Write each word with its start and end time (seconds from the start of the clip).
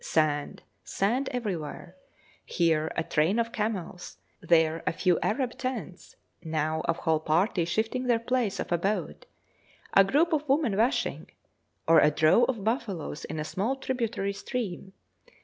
Sand, 0.03 0.63
sand 0.83 1.29
everywhere; 1.29 1.95
here 2.43 2.91
a 2.97 3.03
train 3.03 3.37
of 3.37 3.51
camels, 3.51 4.17
there 4.41 4.81
a 4.87 4.91
few 4.91 5.19
Arab 5.19 5.59
tents, 5.59 6.15
now 6.43 6.81
a 6.85 6.93
whole 6.93 7.19
party 7.19 7.65
shifting 7.65 8.07
their 8.07 8.17
place 8.17 8.59
of 8.59 8.71
abode; 8.71 9.27
a 9.93 10.03
group 10.03 10.33
of 10.33 10.49
women 10.49 10.75
washing, 10.75 11.29
or 11.87 11.99
a 11.99 12.09
drove 12.09 12.49
of 12.49 12.63
buffaloes 12.63 13.25
in 13.25 13.37
a 13.39 13.43
small 13.43 13.75
tributary 13.75 14.33
stream. 14.33 14.93